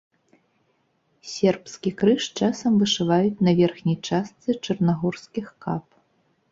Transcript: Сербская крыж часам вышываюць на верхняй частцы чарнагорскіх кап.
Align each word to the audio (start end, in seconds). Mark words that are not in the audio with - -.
Сербская 1.31 1.93
крыж 1.99 2.23
часам 2.39 2.71
вышываюць 2.85 3.41
на 3.49 3.55
верхняй 3.61 3.97
частцы 4.09 4.49
чарнагорскіх 4.63 5.47
кап. 5.67 5.85